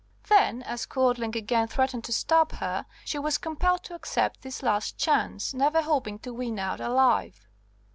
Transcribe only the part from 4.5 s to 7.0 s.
last chance, never hoping to win out